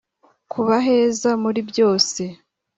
kubaheza 0.51 1.29
muri 1.43 1.59
byose 1.69 2.21